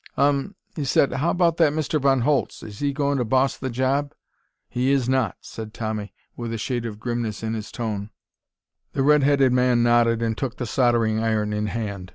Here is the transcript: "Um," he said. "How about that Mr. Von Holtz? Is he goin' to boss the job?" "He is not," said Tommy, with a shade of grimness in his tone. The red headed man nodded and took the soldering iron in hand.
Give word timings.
"Um," 0.17 0.55
he 0.75 0.83
said. 0.83 1.13
"How 1.13 1.29
about 1.29 1.57
that 1.57 1.73
Mr. 1.73 2.01
Von 2.01 2.21
Holtz? 2.21 2.63
Is 2.63 2.79
he 2.79 2.91
goin' 2.91 3.19
to 3.19 3.23
boss 3.23 3.55
the 3.55 3.69
job?" 3.69 4.15
"He 4.67 4.91
is 4.91 5.07
not," 5.07 5.37
said 5.41 5.75
Tommy, 5.75 6.11
with 6.35 6.51
a 6.51 6.57
shade 6.57 6.87
of 6.87 6.99
grimness 6.99 7.43
in 7.43 7.53
his 7.53 7.71
tone. 7.71 8.09
The 8.93 9.03
red 9.03 9.21
headed 9.21 9.53
man 9.53 9.83
nodded 9.83 10.23
and 10.23 10.35
took 10.35 10.57
the 10.57 10.65
soldering 10.65 11.19
iron 11.19 11.53
in 11.53 11.67
hand. 11.67 12.09